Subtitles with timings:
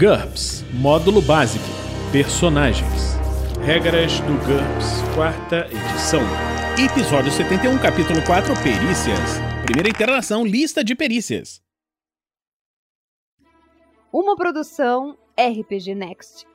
[0.00, 1.62] GURPS Módulo Básico
[2.10, 3.18] Personagens
[3.62, 6.22] Regras do GURPS, quarta edição.
[6.82, 9.38] Episódio 71, capítulo 4 Perícias.
[9.66, 11.60] Primeira interação, lista de perícias.
[14.10, 16.46] Uma produção RPG Next.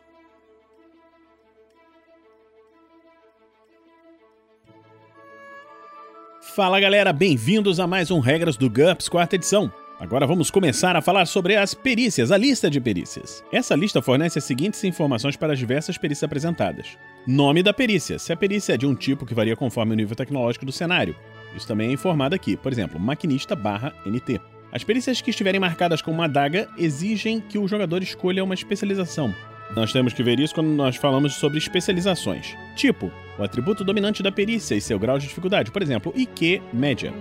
[6.56, 9.72] Fala galera, bem-vindos a mais um Regras do GURPS, quarta edição.
[9.98, 13.42] Agora vamos começar a falar sobre as perícias, a lista de perícias.
[13.50, 18.34] Essa lista fornece as seguintes informações para as diversas perícias apresentadas: nome da perícia, se
[18.34, 21.16] a perícia é de um tipo que varia conforme o nível tecnológico do cenário.
[21.56, 24.42] Isso também é informado aqui, por exemplo, maquinista/NT.
[24.70, 29.34] As perícias que estiverem marcadas com uma adaga exigem que o jogador escolha uma especialização.
[29.74, 32.54] Nós temos que ver isso quando nós falamos sobre especializações.
[32.76, 33.10] Tipo,
[33.40, 37.14] o atributo dominante da perícia e seu grau de dificuldade, por exemplo, IQ média.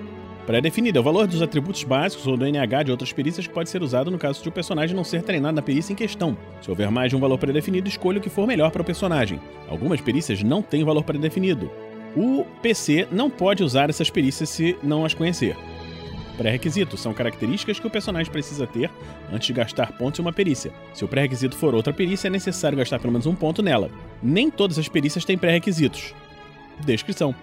[0.46, 3.70] Pré-definido é o valor dos atributos básicos ou do NH de outras perícias que pode
[3.70, 6.36] ser usado no caso de o personagem não ser treinado na perícia em questão.
[6.60, 9.41] Se houver mais de um valor pré-definido, escolha o que for melhor para o personagem.
[9.69, 11.70] Algumas perícias não têm valor pré-definido.
[12.14, 15.56] O PC não pode usar essas perícias se não as conhecer.
[16.36, 18.91] Pré-requisitos são características que o personagem precisa ter
[19.32, 20.72] antes de gastar pontos em uma perícia.
[20.92, 23.91] Se o pré-requisito for outra perícia, é necessário gastar pelo menos um ponto nela.
[24.22, 26.12] Nem todas as perícias têm pré-requisitos.
[26.84, 27.34] Descrição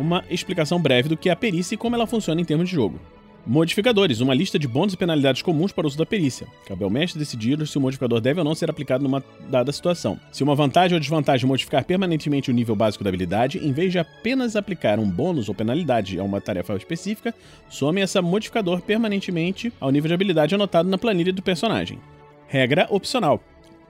[0.00, 2.74] uma explicação breve do que é a perícia e como ela funciona em termos de
[2.74, 2.98] jogo.
[3.46, 6.46] Modificadores, uma lista de bônus e penalidades comuns para o uso da perícia.
[6.66, 10.20] Cabe ao mestre decidir se o modificador deve ou não ser aplicado numa dada situação.
[10.30, 13.98] Se uma vantagem ou desvantagem modificar permanentemente o nível básico da habilidade, em vez de
[13.98, 17.34] apenas aplicar um bônus ou penalidade a uma tarefa específica,
[17.70, 21.98] some essa modificador permanentemente ao nível de habilidade anotado na planilha do personagem.
[22.46, 23.42] Regra opcional: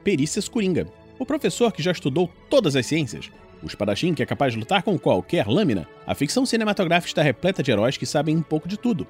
[0.05, 0.86] Perícias Coringa.
[1.19, 3.30] O professor que já estudou todas as ciências
[3.62, 7.62] o espadachim que é capaz de lutar com qualquer lâmina, a ficção cinematográfica está repleta
[7.62, 9.06] de heróis que sabem um pouco de tudo.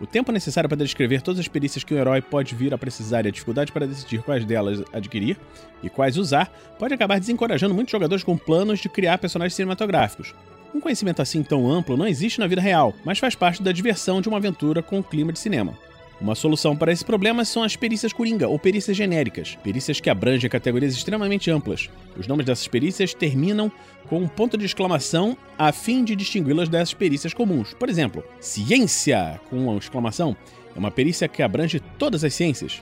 [0.00, 3.24] O tempo necessário para descrever todas as perícias que um herói pode vir a precisar
[3.24, 5.38] e a dificuldade para decidir quais delas adquirir
[5.82, 10.34] e quais usar pode acabar desencorajando muitos jogadores com planos de criar personagens cinematográficos.
[10.74, 14.20] Um conhecimento assim tão amplo não existe na vida real, mas faz parte da diversão
[14.20, 15.78] de uma aventura com o clima de cinema.
[16.20, 20.48] Uma solução para esse problema são as perícias coringa ou perícias genéricas, perícias que abrangem
[20.48, 21.90] categorias extremamente amplas.
[22.16, 23.70] Os nomes dessas perícias terminam
[24.08, 27.74] com um ponto de exclamação a fim de distingui-las dessas perícias comuns.
[27.74, 30.36] Por exemplo, ciência com uma exclamação
[30.74, 32.80] é uma perícia que abrange todas as ciências.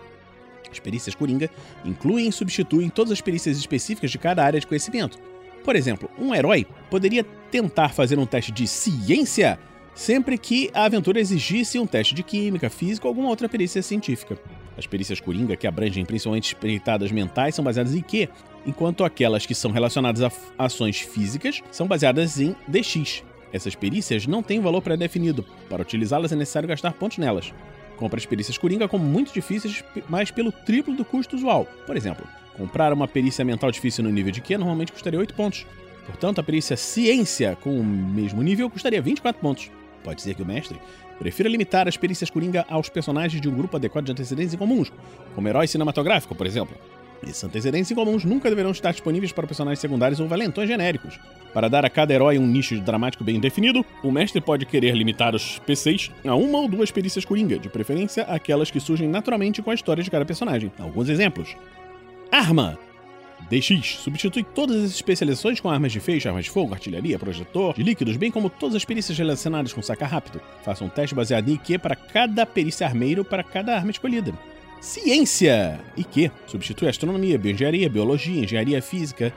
[0.70, 1.50] As perícias coringa
[1.84, 5.18] incluem e substituem todas as perícias específicas de cada área de conhecimento.
[5.64, 9.58] Por exemplo, um herói poderia tentar fazer um teste de ciência
[9.94, 14.38] sempre que a aventura exigisse um teste de química, física ou alguma outra perícia científica.
[14.76, 18.28] As perícias coringa, que abrangem principalmente espreitadas mentais, são baseadas em Q,
[18.66, 23.22] enquanto aquelas que são relacionadas a ações físicas são baseadas em DX.
[23.52, 25.44] Essas perícias não têm valor pré-definido.
[25.68, 27.52] Para utilizá-las é necessário gastar pontos nelas.
[27.96, 31.66] Compre as perícias coringa como muito difíceis, mas pelo triplo do custo usual.
[31.86, 32.26] Por exemplo,
[32.56, 35.66] comprar uma perícia mental difícil no nível de Q normalmente custaria 8 pontos.
[36.06, 39.70] Portanto, a perícia ciência com o mesmo nível custaria 24 pontos.
[40.02, 40.80] Pode ser que o mestre
[41.18, 44.92] prefira limitar as perícias coringa aos personagens de um grupo adequado de antecedentes incomuns,
[45.34, 46.76] como herói cinematográfico, por exemplo.
[47.22, 51.20] Esses antecedentes incomuns nunca deverão estar disponíveis para personagens secundários ou valentões genéricos.
[51.54, 55.34] Para dar a cada herói um nicho dramático bem definido, o mestre pode querer limitar
[55.34, 59.70] os PCs a uma ou duas perícias coringa, de preferência aquelas que surgem naturalmente com
[59.70, 60.72] a história de cada personagem.
[60.80, 61.54] Alguns exemplos:
[62.30, 62.78] Arma!
[63.50, 67.82] DX substitui todas as especializações com armas de feixe, armas de fogo, artilharia, projetor, de
[67.82, 70.40] líquidos, bem como todas as perícias relacionadas com sacar rápido.
[70.64, 74.32] Faça um teste baseado em IQ para cada perícia armeiro para cada arma escolhida.
[74.80, 75.80] Ciência!
[75.96, 79.32] IQ substitui astronomia, bioengenharia, biologia, engenharia física,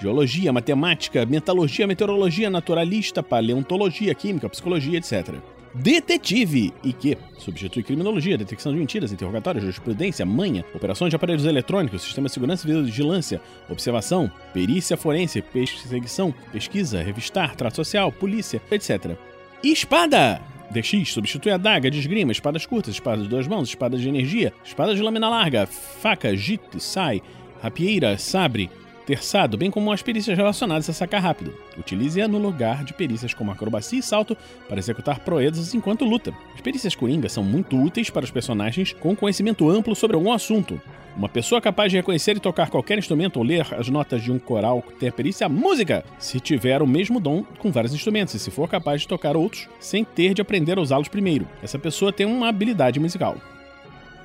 [0.00, 5.36] geologia, matemática, metalurgia, meteorologia, naturalista, paleontologia, química, psicologia, etc.
[5.80, 12.02] Detetive, e que substitui criminologia, detecção de mentiras, interrogatório, jurisprudência, manha, operações de aparelhos eletrônicos,
[12.02, 13.40] sistema de segurança e vigilância,
[13.70, 19.16] observação, perícia forense, perseguição, pesquisa, revistar, trato social, polícia, etc.
[19.62, 20.40] Espada!
[20.70, 24.52] DX substitui a daga de esgrima, espadas curtas, espadas de duas mãos, espadas de energia,
[24.64, 27.22] espadas de lâmina larga, faca, jit, sai,
[27.62, 28.68] rapieira, sabre,
[29.08, 31.54] terçado, bem como as perícias relacionadas a sacar rápido.
[31.78, 34.36] Utilize-a no lugar de perícias como acrobacia e salto
[34.68, 36.34] para executar proezas enquanto luta.
[36.54, 40.78] As perícias coringa são muito úteis para os personagens com conhecimento amplo sobre algum assunto.
[41.16, 44.38] Uma pessoa capaz de reconhecer e tocar qualquer instrumento ou ler as notas de um
[44.38, 48.50] coral tem a perícia música, se tiver o mesmo dom com vários instrumentos e se
[48.50, 51.48] for capaz de tocar outros sem ter de aprender a usá-los primeiro.
[51.62, 53.38] Essa pessoa tem uma habilidade musical.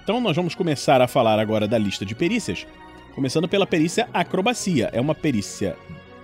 [0.04, 2.68] Então nós vamos começar a falar agora da lista de perícias
[3.16, 4.90] Começando pela perícia acrobacia.
[4.92, 5.78] É uma perícia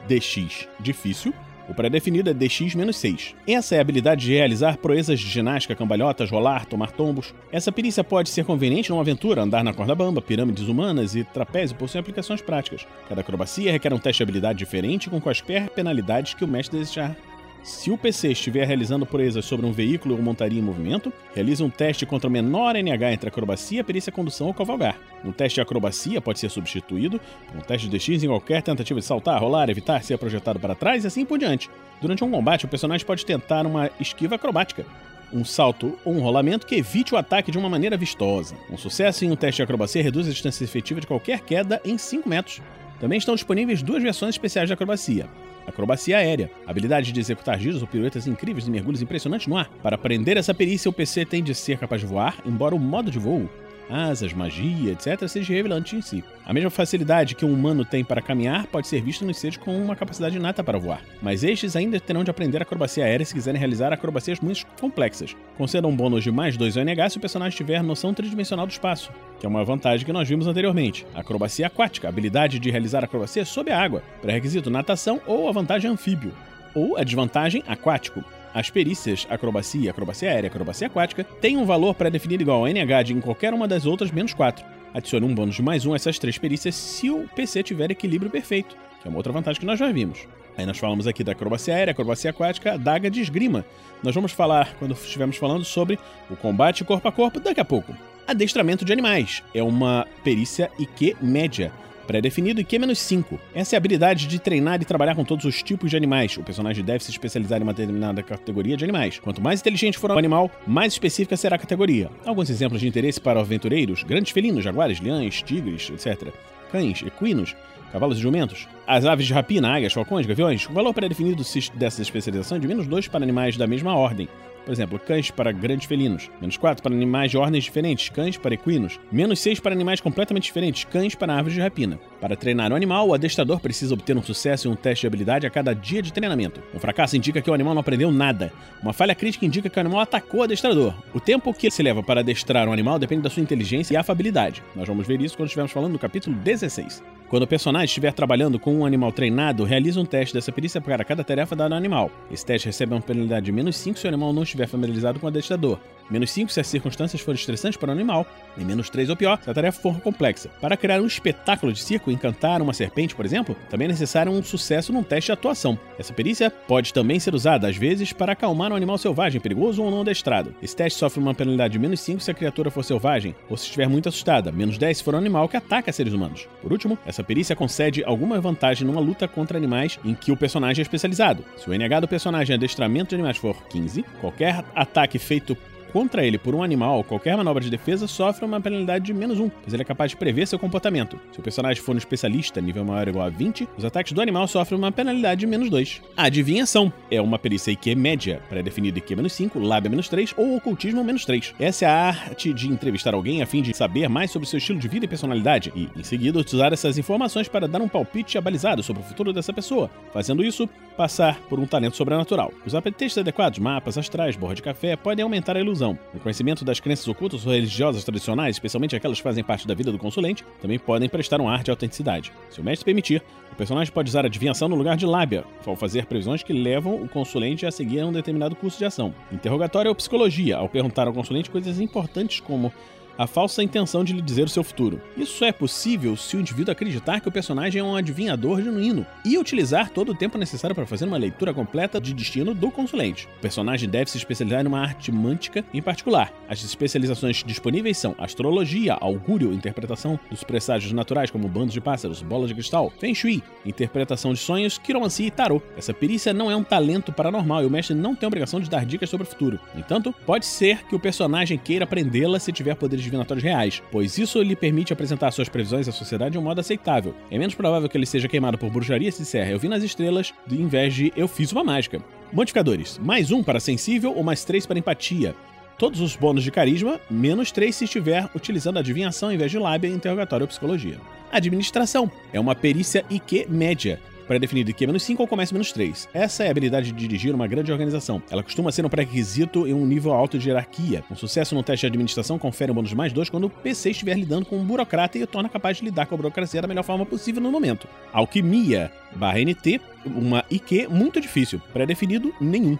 [0.07, 1.33] DX difícil,
[1.69, 3.35] O pré-definido é DX-6.
[3.47, 7.31] Essa é a habilidade de realizar proezas de ginástica, cambalhotas, rolar, tomar tombos.
[7.51, 11.77] Essa perícia pode ser conveniente numa aventura, andar na corda bamba, pirâmides humanas e trapézio
[11.77, 12.87] possuem aplicações práticas.
[13.07, 17.15] Cada acrobacia requer um teste de habilidade diferente com quaisquer penalidades que o mestre desejar
[17.63, 21.69] se o PC estiver realizando proezas sobre um veículo ou montaria em movimento, realize um
[21.69, 24.97] teste contra o menor NH entre acrobacia, perícia, condução ou cavalgar.
[25.23, 28.99] Um teste de acrobacia pode ser substituído por um teste de DX em qualquer tentativa
[28.99, 31.69] de saltar, rolar, evitar ser projetado para trás e assim por diante.
[32.01, 34.85] Durante um combate, o personagem pode tentar uma esquiva acrobática,
[35.31, 38.55] um salto ou um rolamento que evite o ataque de uma maneira vistosa.
[38.71, 41.97] Um sucesso em um teste de acrobacia reduz a distância efetiva de qualquer queda em
[41.97, 42.61] 5 metros.
[42.99, 45.27] Também estão disponíveis duas versões especiais de acrobacia.
[45.69, 49.69] Acrobacia aérea, habilidade de executar giros ou piruetas incríveis e mergulhos impressionantes no ar.
[49.81, 53.09] Para aprender essa perícia, o PC tem de ser capaz de voar, embora o modo
[53.09, 53.49] de voo
[53.89, 56.23] asas, magia, etc., seja revelante em si.
[56.45, 59.75] A mesma facilidade que um humano tem para caminhar pode ser vista nos seres com
[59.75, 63.59] uma capacidade inata para voar, mas estes ainda terão de aprender acrobacia aérea se quiserem
[63.59, 65.35] realizar acrobacias muito complexas.
[65.57, 69.11] Conceda um bônus de mais 2 ONH se o personagem tiver noção tridimensional do espaço,
[69.39, 71.05] que é uma vantagem que nós vimos anteriormente.
[71.13, 76.33] Acrobacia aquática, habilidade de realizar acrobacia sob a água, pré-requisito natação ou a vantagem anfíbio,
[76.73, 78.23] ou a desvantagem aquático.
[78.53, 83.13] As perícias acrobacia, acrobacia aérea acrobacia aquática têm um valor pré-definido igual a NH de
[83.13, 84.65] em qualquer uma das outras menos 4.
[84.93, 88.31] Adicione um bônus de mais um a essas três perícias se o PC tiver equilíbrio
[88.31, 90.27] perfeito, que é uma outra vantagem que nós já vimos.
[90.57, 93.63] Aí nós falamos aqui da acrobacia aérea, acrobacia aquática, daga de esgrima.
[94.03, 95.99] Nós vamos falar, quando estivermos falando sobre
[96.29, 97.95] o combate corpo a corpo, daqui a pouco.
[98.27, 101.71] Adestramento de animais é uma perícia IQ média
[102.09, 103.39] pré-definido e Q-5.
[103.53, 106.35] Essa é a habilidade de treinar e trabalhar com todos os tipos de animais.
[106.37, 109.19] O personagem deve se especializar em uma determinada categoria de animais.
[109.19, 112.09] Quanto mais inteligente for o animal, mais específica será a categoria.
[112.25, 116.33] Alguns exemplos de interesse para aventureiros: grandes felinos, jaguares, leões, tigres, etc.
[116.71, 117.55] Cães, equinos,
[117.91, 118.67] cavalos e jumentos.
[118.87, 120.67] As aves de rapina, águias, falcões, gaviões.
[120.67, 121.43] O valor pré-definido
[121.75, 124.27] dessa especialização é de menos 2 para animais da mesma ordem.
[124.65, 126.29] Por exemplo, cães para grandes felinos.
[126.39, 128.99] Menos 4 para animais de ordens diferentes, cães para equinos.
[129.11, 131.99] Menos 6 para animais completamente diferentes, cães para árvores de rapina.
[132.21, 135.47] Para treinar o animal, o adestrador precisa obter um sucesso em um teste de habilidade
[135.47, 136.61] a cada dia de treinamento.
[136.73, 138.51] Um fracasso indica que o animal não aprendeu nada.
[138.81, 140.93] Uma falha crítica indica que o animal atacou o adestrador.
[141.13, 144.63] O tempo que se leva para adestrar um animal depende da sua inteligência e afabilidade.
[144.75, 147.01] Nós vamos ver isso quando estivermos falando no capítulo 16.
[147.29, 151.05] Quando o personagem estiver trabalhando com um animal treinado, realiza um teste dessa perícia para
[151.05, 152.09] cada tarefa dada ao animal.
[152.31, 155.27] Esse teste recebe uma penalidade de menos 5 se o animal não estiver familiarizado com
[155.27, 155.77] o adestrador
[156.09, 158.25] menos 5 se as circunstâncias forem estressantes para o animal,
[158.57, 160.49] e menos 3 ou pior se a tarefa for complexa.
[160.61, 164.43] Para criar um espetáculo de circo encantar uma serpente, por exemplo, também é necessário um
[164.43, 165.79] sucesso num teste de atuação.
[165.97, 169.91] Essa perícia pode também ser usada, às vezes, para acalmar um animal selvagem, perigoso ou
[169.91, 170.55] não adestrado.
[170.61, 173.65] Esse teste sofre uma penalidade de menos 5 se a criatura for selvagem, ou se
[173.65, 176.47] estiver muito assustada, menos 10 se for um animal que ataca seres humanos.
[176.61, 180.81] Por último, essa perícia concede alguma vantagem numa luta contra animais em que o personagem
[180.81, 181.43] é especializado.
[181.57, 185.57] Se o NH do personagem em adestramento de animais for 15, qualquer ataque feito
[185.91, 189.49] contra ele por um animal, qualquer manobra de defesa sofre uma penalidade de menos um,
[189.49, 191.19] pois ele é capaz de prever seu comportamento.
[191.31, 194.21] Se o personagem for um especialista, nível maior ou igual a 20, os ataques do
[194.21, 196.01] animal sofrem uma penalidade de menos 2.
[196.15, 200.55] A adivinhação é uma perícia IQ média, pré-definida IQ menos 5, lábia menos 3 ou
[200.55, 201.55] ocultismo menos 3.
[201.59, 204.79] Essa é a arte de entrevistar alguém a fim de saber mais sobre seu estilo
[204.79, 208.83] de vida e personalidade e, em seguida, utilizar essas informações para dar um palpite abalizado
[208.83, 209.89] sobre o futuro dessa pessoa.
[210.13, 212.51] Fazendo isso, passar por um talento sobrenatural.
[212.65, 215.78] Os apetreches adequados, mapas astrais, borra de café, podem aumentar a ilusão.
[215.87, 219.91] O conhecimento das crenças ocultas ou religiosas tradicionais, especialmente aquelas que fazem parte da vida
[219.91, 222.31] do consulente, também podem prestar um ar de autenticidade.
[222.49, 226.05] Se o mestre permitir, o personagem pode usar adivinhação no lugar de lábia, ao fazer
[226.05, 229.13] previsões que levam o consulente a seguir um determinado curso de ação.
[229.31, 232.71] Interrogatório ou psicologia, ao perguntar ao consulente coisas importantes como
[233.19, 235.01] a falsa intenção de lhe dizer o seu futuro.
[235.17, 239.37] Isso é possível se o indivíduo acreditar que o personagem é um adivinhador genuíno e
[239.37, 243.27] utilizar todo o tempo necessário para fazer uma leitura completa de destino do consulente.
[243.37, 246.31] O personagem deve se especializar em uma arte mântica em particular.
[246.47, 252.47] As especializações disponíveis são astrologia, augúrio, interpretação dos presságios naturais como bandos de pássaros, bolas
[252.47, 255.61] de cristal, feng shui, interpretação de sonhos, quiromancia e tarô.
[255.75, 258.69] Essa perícia não é um talento paranormal e o mestre não tem a obrigação de
[258.69, 259.59] dar dicas sobre o futuro.
[259.73, 264.17] No entanto, pode ser que o personagem queira aprendê-la se tiver poderes divinatórios reais, pois
[264.17, 267.13] isso lhe permite apresentar suas previsões à sociedade de um modo aceitável.
[267.29, 270.33] É menos provável que ele seja queimado por bruxaria se disser eu vi nas estrelas,
[270.49, 272.01] em vez de eu fiz uma mágica.
[272.31, 275.35] Modificadores: mais um para sensível ou mais três para empatia.
[275.77, 279.87] Todos os bônus de carisma, menos 3 se estiver utilizando adivinhação em vez de lábia,
[279.87, 280.97] interrogatório ou psicologia.
[281.31, 283.97] Administração é uma perícia IQ média,
[284.29, 286.07] pré-definido IQ-5 ou comércio-3.
[286.13, 288.21] Essa é a habilidade de dirigir uma grande organização.
[288.29, 291.03] Ela costuma ser um pré-requisito em um nível alto de hierarquia.
[291.09, 294.13] Um sucesso no teste de administração confere um bônus mais dois quando o PC estiver
[294.13, 296.83] lidando com um burocrata e o torna capaz de lidar com a burocracia da melhor
[296.83, 297.87] forma possível no momento.
[298.13, 301.59] Alquimia barra NT, uma IQ muito difícil.
[301.73, 302.77] Pré-definido, nenhum.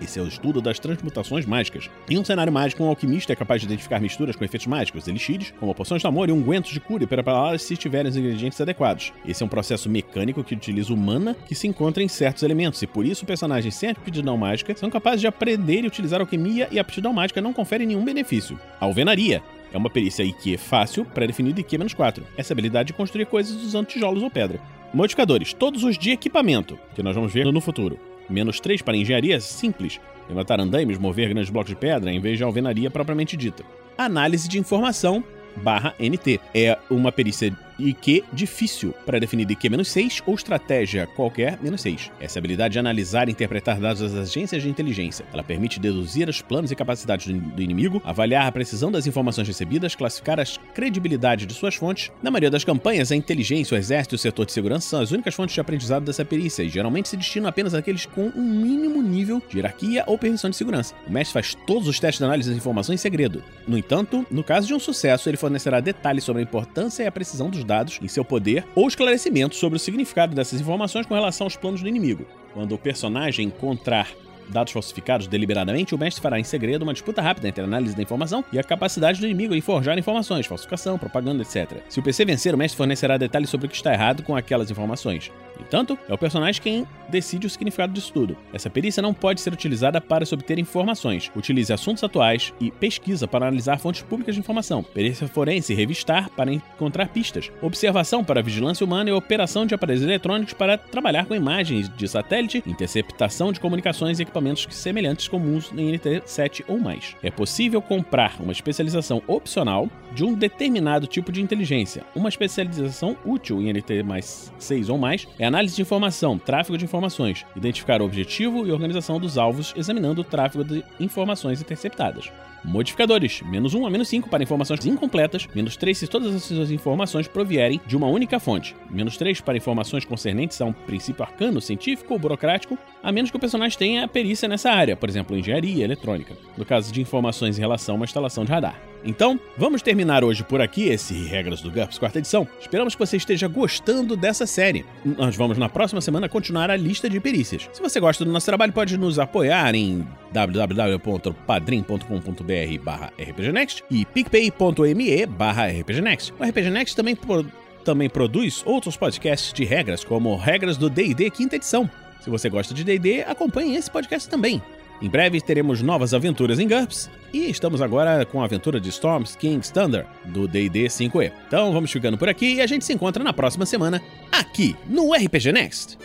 [0.00, 1.90] Esse é o estudo das transmutações mágicas.
[2.08, 5.52] Em um cenário mágico, um alquimista é capaz de identificar misturas com efeitos mágicos, elixires,
[5.60, 9.12] como poções de amor e ungüentos de cura e prepará-las se tiverem os ingredientes adequados.
[9.26, 12.80] Esse é um processo mecânico que utiliza o mana que se encontra em certos elementos,
[12.82, 16.78] e por isso personagens sem aptidão mágica são capazes de aprender e utilizar alquimia e
[16.78, 18.58] a aptidão mágica não confere nenhum benefício.
[18.80, 19.42] Alvenaria
[19.72, 22.22] é uma perícia IQ fácil, pré-definida IQ-4.
[22.36, 24.60] Essa habilidade de construir coisas usando tijolos ou pedra.
[24.92, 29.40] Modificadores, todos os de equipamento, que nós vamos ver no futuro menos 3 para engenharia
[29.40, 33.64] simples, levantar andaimes, mover grandes blocos de pedra, em vez de alvenaria propriamente dita.
[33.98, 35.22] Análise de informação
[35.56, 36.40] barra NT.
[36.54, 37.54] É uma perícia
[37.88, 42.10] IQ difícil, pré-definido IQ-6 ou estratégia qualquer menos 6.
[42.20, 45.24] Essa habilidade de analisar e interpretar dados das agências de inteligência.
[45.32, 49.94] Ela permite deduzir os planos e capacidades do inimigo, avaliar a precisão das informações recebidas,
[49.94, 50.44] classificar a
[50.74, 52.10] credibilidade de suas fontes.
[52.22, 55.10] Na maioria das campanhas, a inteligência, o exército e o setor de segurança são as
[55.10, 59.02] únicas fontes de aprendizado dessa perícia e geralmente se destinam apenas àqueles com um mínimo
[59.02, 60.94] nível de hierarquia ou permissão de segurança.
[61.06, 63.42] O mestre faz todos os testes de análise das informações em segredo.
[63.66, 67.12] No entanto, no caso de um sucesso, ele fornecerá detalhes sobre a importância e a
[67.12, 71.46] precisão dos dados em seu poder ou esclarecimentos sobre o significado dessas informações com relação
[71.46, 72.26] aos planos do inimigo.
[72.52, 74.08] Quando o personagem encontrar
[74.48, 78.02] dados falsificados deliberadamente, o mestre fará em segredo uma disputa rápida entre a análise da
[78.02, 81.80] informação e a capacidade do inimigo em forjar informações, falsificação, propaganda, etc.
[81.88, 84.68] Se o PC vencer, o mestre fornecerá detalhes sobre o que está errado com aquelas
[84.68, 85.30] informações.
[85.60, 88.36] Entanto, é o personagem quem decide o significado disso tudo.
[88.52, 91.30] Essa perícia não pode ser utilizada para se obter informações.
[91.36, 94.82] Utilize assuntos atuais e pesquisa para analisar fontes públicas de informação.
[94.82, 97.50] Perícia forense revistar para encontrar pistas.
[97.60, 102.62] Observação para vigilância humana e operação de aparelhos eletrônicos para trabalhar com imagens de satélite,
[102.66, 107.16] interceptação de comunicações e equipamentos semelhantes comuns em NT7 ou mais.
[107.22, 112.04] É possível comprar uma especialização opcional de um determinado tipo de inteligência.
[112.14, 116.84] Uma especialização útil em NT mais 6 ou mais é análise de informação, tráfego de
[117.00, 122.30] informações, identificar o objetivo e organização dos alvos examinando o tráfego de informações interceptadas.
[122.62, 127.26] Modificadores: menos 1 a menos 5 para informações incompletas, menos 3 se todas essas informações
[127.26, 132.12] provierem de uma única fonte, menos 3 para informações concernentes a um princípio arcano, científico
[132.12, 136.36] ou burocrático, a menos que o personagem tenha perícia nessa área, por exemplo, engenharia, eletrônica,
[136.56, 138.80] no caso de informações em relação a uma instalação de radar.
[139.02, 142.46] Então, vamos terminar hoje por aqui esse Regras do GURPS quarta edição.
[142.60, 144.84] Esperamos que você esteja gostando dessa série.
[145.04, 147.68] Nós vamos na próxima semana continuar a lista de perícias.
[147.72, 155.26] Se você gosta do nosso trabalho, pode nos apoiar em www.padrim.com.br barra rpgnext e picpay.me
[155.26, 156.34] barra rpgnext.
[156.38, 157.46] O RPGnext também, pro,
[157.82, 161.88] também produz outros podcasts de regras, como Regras do D&D quinta edição.
[162.20, 164.62] Se você gosta de D&D, acompanhe esse podcast também.
[165.02, 169.34] Em breve teremos novas aventuras em GURPS e estamos agora com a aventura de Storms
[169.34, 171.32] King's Thunder do D&D 5e.
[171.46, 175.14] Então vamos ficando por aqui e a gente se encontra na próxima semana aqui no
[175.14, 175.98] RPG Next.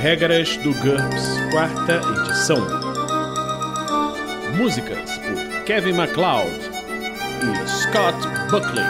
[0.00, 2.58] Regras do GURPS, quarta edição.
[4.56, 6.50] Músicas por Kevin MacLeod
[7.42, 8.16] e Scott
[8.50, 8.84] Buckley.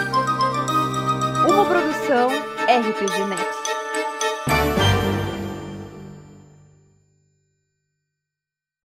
[1.49, 3.58] Uma produção RPG Next.